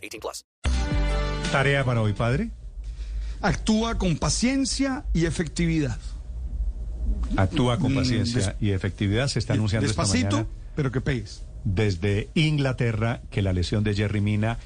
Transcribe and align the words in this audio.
18 0.00 0.20
plus. 0.20 0.44
Tarea 1.52 1.84
para 1.84 2.00
hoy, 2.02 2.12
padre. 2.12 2.50
Actúa 3.42 3.96
con 3.98 4.16
paciencia 4.18 5.04
y 5.14 5.24
efectividad. 5.26 5.98
Actúa 7.36 7.78
con 7.78 7.92
Mm, 7.92 7.96
paciencia 7.96 8.40
des- 8.46 8.54
y 8.60 8.70
efectividad. 8.72 9.28
Se 9.28 9.38
está 9.38 9.54
anunciando 9.54 9.88
esta 9.88 10.02
Despacito, 10.02 10.36
mañana 10.36 10.48
pero 10.76 10.92
que 10.92 11.00
pegues. 11.00 11.42
desde 11.64 12.28
Inglaterra 12.34 13.22
que 13.30 13.42
la 13.42 13.52
lesión 13.52 13.82
de 13.84 13.94
Jerry 13.94 14.20
Mina, 14.20 14.58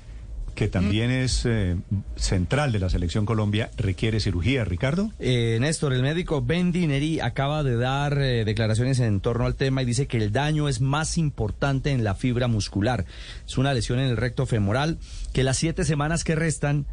que 0.55 0.69
también 0.69 1.11
es 1.11 1.45
eh, 1.47 1.77
central 2.17 2.73
de 2.73 2.79
la 2.79 2.89
selección 2.89 3.27
Colombia, 3.27 3.71
requiere 3.77 4.21
cirugía. 4.21 4.65
Ricardo. 4.65 5.11
Eh, 5.19 5.59
Néstor, 5.61 5.93
el 5.93 6.03
médico 6.03 6.43
Ben 6.43 6.73
Dineri 6.73 7.21
acaba 7.21 7.63
de 7.63 7.77
dar 7.77 8.19
eh, 8.21 8.45
declaraciones 8.45 9.01
en 9.01 9.21
torno 9.21 9.47
al 9.47 9.57
tema 9.57 9.83
y 9.83 9.85
dice 9.85 10.07
que 10.07 10.17
el 10.17 10.33
daño 10.33 10.69
es 10.69 10.81
más 10.81 11.19
importante 11.19 11.91
en 11.91 12.05
la 12.05 12.15
fibra 12.15 12.49
muscular. 12.49 13.05
Es 13.47 13.59
una 13.59 13.75
lesión 13.75 13.99
en 13.99 14.07
el 14.07 14.17
recto 14.17 14.47
femoral 14.47 14.99
que 15.33 15.45
las 15.45 15.57
siete 15.57 15.85
semanas 15.85 16.25
que 16.25 16.35
restan 16.35 16.87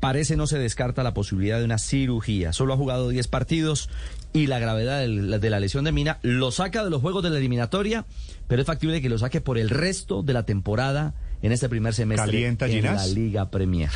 parece 0.00 0.36
no 0.36 0.46
se 0.46 0.58
descarta 0.58 1.02
la 1.02 1.14
posibilidad 1.14 1.58
de 1.58 1.64
una 1.64 1.78
cirugía. 1.78 2.52
Solo 2.52 2.74
ha 2.74 2.76
jugado 2.76 3.08
10 3.08 3.26
partidos 3.28 3.90
y 4.32 4.46
la 4.46 4.58
gravedad 4.58 5.00
de 5.00 5.50
la 5.50 5.60
lesión 5.60 5.84
de 5.84 5.92
Mina 5.92 6.18
lo 6.22 6.50
saca 6.50 6.84
de 6.84 6.90
los 6.90 7.02
juegos 7.02 7.22
de 7.22 7.30
la 7.30 7.38
eliminatoria, 7.38 8.04
pero 8.46 8.62
es 8.62 8.66
factible 8.66 9.00
que 9.02 9.08
lo 9.08 9.18
saque 9.18 9.40
por 9.40 9.58
el 9.58 9.70
resto 9.70 10.22
de 10.22 10.34
la 10.34 10.44
temporada 10.44 11.14
en 11.42 11.52
este 11.52 11.68
primer 11.68 11.94
semestre 11.94 12.26
¿Calienta, 12.26 12.66
en 12.66 12.72
Ginás? 12.72 13.08
la 13.08 13.14
Liga 13.14 13.50
Premier. 13.50 13.90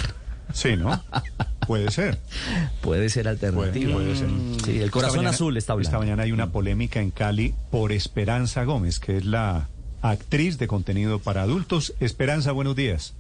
Sí, 0.52 0.76
¿no? 0.76 1.02
Puede 1.66 1.90
ser. 1.90 2.18
Puede 2.82 3.08
ser 3.08 3.22
Puede, 3.24 3.30
alternativa. 3.30 3.92
puede 3.94 4.16
ser. 4.16 4.28
Sí, 4.64 4.80
el 4.80 4.90
corazón 4.90 5.18
mañana- 5.18 5.30
azul 5.34 5.56
está 5.56 5.72
hablando. 5.72 5.88
Esta 5.88 5.98
mañana 5.98 6.22
hay 6.24 6.32
una 6.32 6.50
polémica 6.50 7.00
en 7.00 7.10
Cali 7.10 7.54
por 7.70 7.92
Esperanza 7.92 8.64
Gómez, 8.64 8.98
que 8.98 9.16
es 9.16 9.24
la 9.24 9.68
actriz 10.02 10.58
de 10.58 10.66
contenido 10.66 11.20
para 11.20 11.42
adultos. 11.42 11.94
Esperanza, 12.00 12.52
buenos 12.52 12.76
días. 12.76 13.14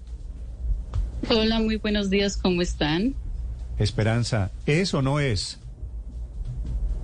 Hola, 1.30 1.60
muy 1.60 1.76
buenos 1.76 2.10
días, 2.10 2.36
¿cómo 2.36 2.60
están? 2.62 3.14
Esperanza, 3.78 4.50
¿es 4.66 4.92
o 4.92 5.00
no 5.02 5.20
es? 5.20 5.58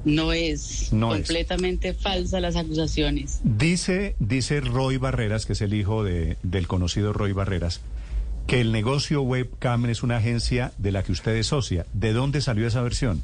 No 0.08 0.32
es 0.32 0.92
No 0.92 1.14
es. 1.14 1.18
completamente 1.20 1.94
falsa 1.94 2.40
las 2.40 2.56
acusaciones. 2.56 3.40
Dice, 3.44 4.16
dice 4.18 4.60
Roy 4.60 4.96
Barreras, 4.96 5.44
que 5.46 5.52
es 5.52 5.60
el 5.60 5.74
hijo 5.74 6.02
de- 6.04 6.36
del 6.42 6.66
conocido 6.66 7.12
Roy 7.12 7.32
Barreras, 7.32 7.80
que 8.46 8.60
el 8.60 8.72
negocio 8.72 9.22
Webcam 9.22 9.86
es 9.86 10.02
una 10.02 10.16
agencia 10.16 10.72
de 10.78 10.92
la 10.92 11.02
que 11.02 11.12
usted 11.12 11.36
es 11.36 11.48
socia. 11.48 11.84
¿De 11.92 12.12
dónde 12.12 12.40
salió 12.40 12.66
esa 12.66 12.80
versión? 12.82 13.22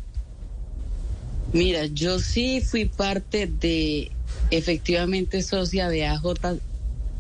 Mira, 1.53 1.87
yo 1.87 2.19
sí 2.19 2.61
fui 2.61 2.85
parte 2.87 3.47
de, 3.47 4.11
efectivamente, 4.51 5.43
socia 5.43 5.89
de 5.89 6.07
AJ 6.07 6.59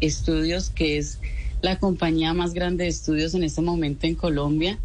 Estudios, 0.01 0.71
que 0.71 0.99
es 0.99 1.19
la 1.63 1.79
compañía 1.79 2.35
más 2.35 2.53
grande 2.53 2.85
de 2.85 2.91
estudios 2.91 3.33
en 3.35 3.45
este 3.45 3.63
momento 3.63 4.07
en 4.07 4.17
Colombia. 4.17 4.79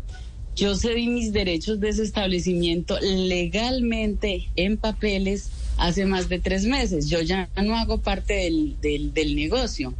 Yo 0.59 0.75
cedí 0.75 1.07
mis 1.07 1.31
derechos 1.31 1.79
de 1.79 1.87
ese 1.87 2.03
establecimiento 2.03 2.99
legalmente 2.99 4.49
en 4.57 4.75
papeles 4.75 5.51
hace 5.77 6.05
más 6.05 6.27
de 6.27 6.39
tres 6.39 6.65
meses. 6.65 7.09
Yo 7.09 7.21
ya 7.21 7.49
no 7.63 7.77
hago 7.77 7.99
parte 7.99 8.33
del, 8.33 8.75
del, 8.81 9.37
negocio. 9.37 9.93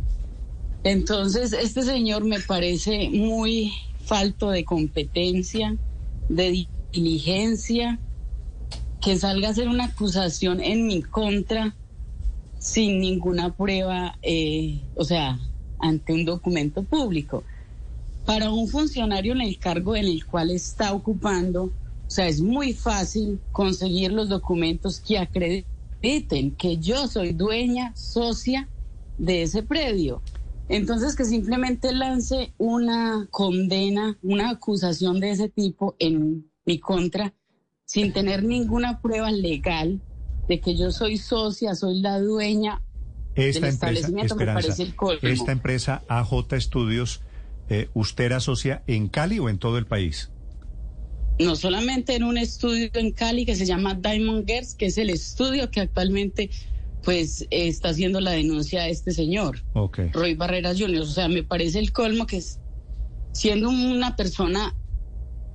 Entonces, 0.84 1.54
este 1.54 1.84
señor 1.84 2.26
me 2.26 2.42
parece 2.42 3.10
muy 3.10 3.72
falto 4.04 4.50
de 4.50 4.66
competencia, 4.66 5.78
de 6.28 6.68
diligencia, 6.92 7.98
que 9.02 9.18
salga 9.18 9.48
a 9.48 9.52
hacer 9.52 9.70
una 9.70 9.86
acusación 9.86 10.60
en 10.60 10.88
mi 10.88 11.04
contra 11.04 11.74
sin 12.58 13.00
ninguna 13.00 13.56
prueba, 13.56 14.18
eh, 14.22 14.82
o 14.96 15.06
sea, 15.06 15.40
ante 15.80 16.12
un 16.12 16.26
documento 16.26 16.84
público. 16.84 17.46
Para 18.30 18.52
un 18.52 18.68
funcionario 18.68 19.34
en 19.34 19.42
el 19.42 19.58
cargo 19.58 19.96
en 19.96 20.06
el 20.06 20.24
cual 20.24 20.52
está 20.52 20.94
ocupando, 20.94 21.64
o 21.64 21.72
sea, 22.06 22.28
es 22.28 22.42
muy 22.42 22.74
fácil 22.74 23.40
conseguir 23.52 24.12
los 24.12 24.30
documentos 24.30 25.00
que 25.00 25.18
acrediten 25.18 26.52
que 26.52 26.78
yo 26.78 27.08
soy 27.08 27.34
dueña, 27.34 27.92
socia 27.96 28.70
de 29.18 29.42
ese 29.42 29.64
predio. 29.64 30.22
Entonces, 30.68 31.16
que 31.16 31.26
simplemente 31.26 31.92
lance 31.92 32.54
una 32.60 33.28
condena, 33.32 34.20
una 34.22 34.52
acusación 34.52 35.20
de 35.20 35.32
ese 35.32 35.50
tipo 35.50 35.96
en 35.98 36.52
mi 36.66 36.78
contra, 36.78 37.34
sin 37.86 38.14
tener 38.14 38.44
ninguna 38.44 39.02
prueba 39.02 39.32
legal 39.32 40.00
de 40.48 40.60
que 40.60 40.78
yo 40.78 40.92
soy 40.92 41.18
socia, 41.18 41.74
soy 41.74 42.00
la 42.02 42.20
dueña 42.20 42.84
Esta 43.34 43.42
del 43.42 43.46
empresa, 43.48 43.70
establecimiento, 43.70 44.36
me 44.36 44.46
parece 44.46 44.84
el 44.84 44.96
colmo. 44.96 45.20
esta 45.24 45.52
empresa 45.52 46.04
AJ 46.08 46.54
Estudios, 46.54 47.22
eh, 47.70 47.90
¿usted 47.94 48.26
era 48.26 48.40
socia 48.40 48.84
en 48.88 49.08
Cali 49.08 49.40
o 49.40 49.50
en 49.50 49.58
todo 49.60 49.78
el 49.78 49.86
país? 49.86 50.32
no 51.40 51.56
solamente 51.56 52.16
en 52.16 52.24
un 52.26 52.38
estudio 52.38 52.90
en 52.96 53.12
Cali 53.14 53.46
que 53.46 53.56
se 53.56 53.66
llama 53.66 53.94
Diamond 53.94 54.46
Girls, 54.46 54.76
que 54.76 54.88
es 54.88 54.98
el 54.98 55.10
estudio 55.10 55.72
que 55.72 55.80
actualmente 55.80 56.50
pues 57.02 57.48
está 57.50 57.90
haciendo 57.90 58.20
la 58.20 58.32
denuncia 58.32 58.84
de 58.84 58.90
este 58.90 59.12
señor, 59.12 59.64
Ok. 59.72 60.00
Roy 60.12 60.36
Barreras 60.36 60.78
Jr. 60.78 61.00
O 61.00 61.06
sea, 61.06 61.30
me 61.30 61.44
parece 61.44 61.80
el 61.80 61.94
colmo 61.94 62.28
que 62.28 62.36
es, 62.38 62.60
siendo 63.32 63.70
una 63.70 64.18
persona 64.18 64.76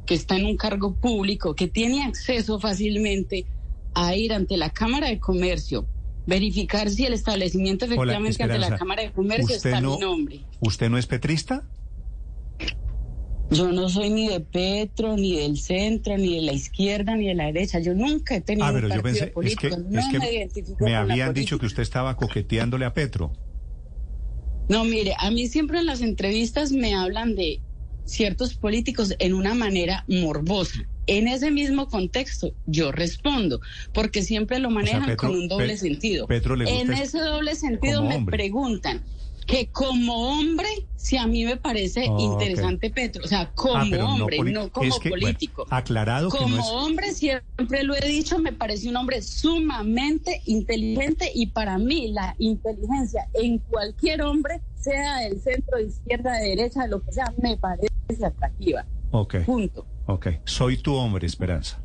que 0.07 0.15
está 0.15 0.37
en 0.39 0.47
un 0.47 0.57
cargo 0.57 0.95
público, 0.95 1.55
que 1.55 1.69
tiene 1.69 2.03
acceso 2.03 2.59
fácilmente 2.59 3.45
a 3.93 4.17
ir 4.17 4.33
ante 4.33 4.57
la 4.57 4.71
Cámara 4.71 5.09
de 5.09 5.21
Comercio, 5.21 5.87
verificar 6.27 6.89
si 6.89 7.05
el 7.05 7.13
establecimiento 7.13 7.85
Hola, 7.85 7.95
efectivamente 7.95 8.43
ante 8.43 8.59
la. 8.59 8.79
Cámara 8.79 9.03
de 9.03 9.13
Comercio 9.13 9.45
¿Usted 9.57 9.57
está 9.71 9.83
no- 9.83 9.97
mi 9.97 10.01
nombre. 10.01 10.41
¿Usted 10.61 10.89
no 10.89 10.97
es 10.97 11.07
petrista? 11.07 11.63
Yo 13.51 13.71
no 13.71 13.89
soy 13.89 14.11
ni 14.11 14.29
de 14.29 14.41
Petro, 14.41 15.17
ni 15.17 15.37
del 15.37 15.59
centro, 15.59 16.17
ni 16.17 16.37
de 16.37 16.43
la 16.43 16.53
izquierda, 16.53 17.15
ni 17.15 17.29
de 17.29 17.35
la 17.35 17.47
derecha. 17.47 17.79
Yo 17.79 17.95
nunca 17.95 18.35
he 18.37 18.41
tenido 18.41 18.67
Ah, 18.67 18.73
pero 18.73 18.89
un 18.89 18.95
yo 18.95 19.03
pensé, 19.03 19.25
es 19.27 19.31
político. 19.31 19.61
que, 19.77 19.83
no 19.91 20.01
es 20.01 20.07
que 20.09 20.75
me 20.81 20.95
habían 20.97 21.35
dicho 21.35 21.59
que 21.59 21.67
usted 21.67 21.83
estaba 21.83 22.17
coqueteándole 22.17 22.85
a 22.85 22.95
Petro. 22.95 23.33
No, 24.69 24.85
mire, 24.85 25.15
a 25.19 25.31
mí 25.31 25.47
siempre 25.49 25.79
en 25.79 25.87
las 25.87 26.01
entrevistas 26.01 26.73
me 26.73 26.95
hablan 26.95 27.35
de 27.37 27.61
ciertos 28.07 28.55
políticos 28.55 29.15
en 29.19 29.35
una 29.35 29.55
manera 29.55 30.05
morbosa. 30.09 30.81
En 31.07 31.29
ese 31.29 31.51
mismo 31.51 31.89
contexto, 31.89 32.55
yo 32.65 32.91
respondo, 32.91 33.61
porque 33.93 34.23
siempre 34.23 34.59
lo 34.59 34.71
manejan 34.71 35.05
Petro- 35.05 35.29
con 35.29 35.37
un 35.39 35.49
doble 35.49 35.69
Pe- 35.75 35.77
sentido. 35.77 36.27
Petro 36.27 36.57
le 36.57 36.65
gusta 36.65 36.81
en 36.81 36.93
es- 36.95 37.01
ese 37.01 37.19
doble 37.19 37.55
sentido 37.57 38.03
me 38.03 38.17
hombre. 38.17 38.39
preguntan 38.39 39.03
que 39.47 39.71
como 39.71 40.15
hombre, 40.39 40.67
si 40.97 41.17
a 41.17 41.27
mí 41.27 41.45
me 41.45 41.57
parece 41.57 42.07
Oh, 42.09 42.19
interesante 42.33 42.91
Petro, 42.91 43.23
o 43.25 43.29
sea, 43.29 43.53
como 43.55 43.77
Ah, 43.77 43.87
pero 43.91 44.07
hombre, 44.09 44.37
poli- 44.39 44.53
no, 44.53 44.71
como 44.71 44.87
es 44.87 44.99
que, 44.99 45.11
bueno, 45.11 45.23
político. 45.27 45.67
aclarado 45.71 46.31
que 46.31 46.39
Como 46.39 46.57
no 46.57 46.63
es... 46.63 46.69
hombre, 46.71 47.13
siempre 47.13 47.83
lo 47.83 47.95
he 47.95 48.07
dicho, 48.09 48.39
me 48.39 48.53
parece 48.53 48.89
un 48.89 48.97
hombre 48.97 49.21
sumamente 49.23 50.43
inteligente 50.47 51.31
y 51.35 51.47
para 51.49 51.79
mí 51.79 52.13
la 52.13 52.35
inteligencia 52.39 53.29
en 53.35 53.59
cualquier 53.59 54.23
hombre, 54.23 54.61
sea 54.75 55.19
del 55.19 55.41
centro, 55.41 55.79
de 55.79 55.85
izquierda, 55.85 56.33
de 56.39 56.49
derecha, 56.51 56.83
de 56.83 56.89
lo 56.89 57.03
que 57.03 57.13
sea, 57.13 57.33
me 57.43 57.57
parece 57.57 57.89
atractiva. 58.25 58.87
Ok, 59.11 59.37
Punto. 59.47 59.87
ok. 60.07 60.27
Soy 60.45 60.79
tu 60.79 60.95
hombre, 60.95 61.27
Esperanza. 61.27 61.81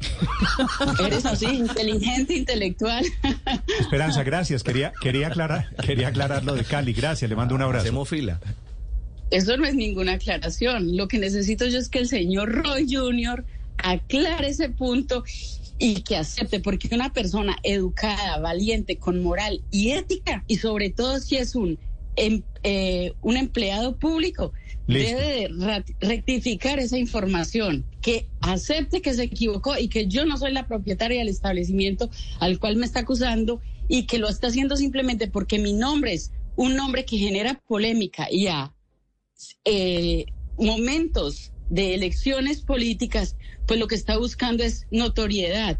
Eres 1.04 1.26
así, 1.26 1.46
inteligente, 1.46 2.34
intelectual. 2.36 3.04
Esperanza, 3.80 4.22
gracias. 4.22 4.62
Quería, 4.62 4.92
quería, 5.00 5.28
aclarar, 5.28 5.74
quería 5.84 6.08
aclarar 6.08 6.44
lo 6.44 6.54
de 6.54 6.64
Cali. 6.64 6.92
Gracias, 6.92 7.28
le 7.28 7.36
mando 7.36 7.54
un 7.54 7.62
abrazo. 7.62 7.82
Hacemos 7.84 8.08
fila. 8.08 8.40
Eso 9.30 9.56
no 9.56 9.66
es 9.66 9.74
ninguna 9.74 10.12
aclaración. 10.14 10.96
Lo 10.96 11.08
que 11.08 11.18
necesito 11.18 11.66
yo 11.66 11.78
es 11.78 11.88
que 11.88 11.98
el 11.98 12.08
señor 12.08 12.50
Roy 12.50 12.86
Jr. 12.90 13.44
aclare 13.78 14.48
ese 14.48 14.70
punto 14.70 15.24
y 15.78 16.02
que 16.02 16.16
acepte, 16.16 16.60
porque 16.60 16.88
una 16.92 17.12
persona 17.12 17.56
educada, 17.62 18.38
valiente, 18.38 18.96
con 18.96 19.22
moral 19.22 19.62
y 19.70 19.90
ética, 19.90 20.42
y 20.46 20.56
sobre 20.56 20.90
todo 20.90 21.20
si 21.20 21.36
es 21.36 21.54
un, 21.54 21.78
em- 22.16 22.42
eh, 22.62 23.12
un 23.20 23.36
empleado 23.36 23.96
público, 23.96 24.52
Listo. 24.88 25.18
debe 25.18 25.48
de 25.54 25.84
rectificar 26.00 26.78
esa 26.78 26.96
información, 26.96 27.84
que 28.00 28.26
acepte 28.40 29.02
que 29.02 29.12
se 29.12 29.24
equivocó 29.24 29.78
y 29.78 29.88
que 29.88 30.08
yo 30.08 30.24
no 30.24 30.38
soy 30.38 30.52
la 30.52 30.66
propietaria 30.66 31.18
del 31.18 31.28
establecimiento 31.28 32.08
al 32.40 32.58
cual 32.58 32.76
me 32.76 32.86
está 32.86 33.00
acusando 33.00 33.60
y 33.86 34.04
que 34.04 34.18
lo 34.18 34.28
está 34.28 34.46
haciendo 34.46 34.76
simplemente 34.76 35.28
porque 35.28 35.58
mi 35.58 35.74
nombre 35.74 36.14
es 36.14 36.32
un 36.56 36.74
nombre 36.74 37.04
que 37.04 37.18
genera 37.18 37.62
polémica 37.68 38.28
y 38.30 38.46
ha 38.48 38.74
eh, 39.64 40.24
momentos 40.58 41.52
de 41.68 41.94
elecciones 41.94 42.62
políticas, 42.62 43.36
pues 43.66 43.78
lo 43.78 43.86
que 43.86 43.94
está 43.94 44.16
buscando 44.18 44.64
es 44.64 44.86
notoriedad. 44.90 45.78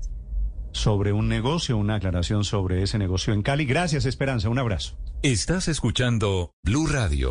Sobre 0.72 1.12
un 1.12 1.28
negocio, 1.28 1.76
una 1.76 1.96
aclaración 1.96 2.44
sobre 2.44 2.82
ese 2.82 2.98
negocio 2.98 3.32
en 3.32 3.42
Cali. 3.42 3.64
Gracias, 3.64 4.04
Esperanza. 4.04 4.50
Un 4.50 4.58
abrazo. 4.58 4.98
Estás 5.22 5.66
escuchando 5.66 6.52
Blue 6.62 6.86
Radio. 6.86 7.30